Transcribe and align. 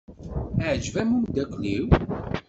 Iɛjeb-am 0.63 1.09
umeddakel-iw? 1.17 1.87